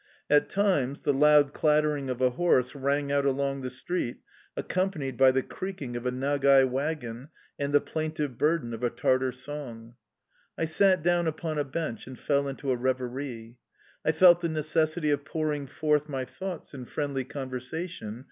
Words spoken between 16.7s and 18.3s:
in friendly conversation...